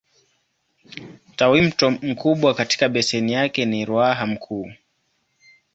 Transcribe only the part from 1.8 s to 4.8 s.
mkubwa katika beseni yake ni Ruaha Mkuu.